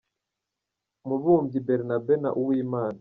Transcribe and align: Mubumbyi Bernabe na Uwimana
Mubumbyi 1.07 1.57
Bernabe 1.67 2.13
na 2.23 2.29
Uwimana 2.41 2.99